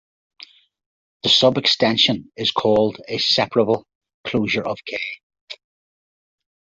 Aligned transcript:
This 1.21 1.39
subextension 1.39 2.31
is 2.35 2.51
called 2.51 2.97
a 3.07 3.19
separable 3.19 3.85
closure 4.25 4.63
of 4.65 4.79
"K". 4.83 4.97